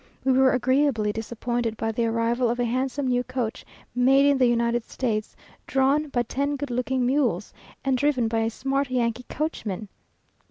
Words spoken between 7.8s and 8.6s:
and driven by a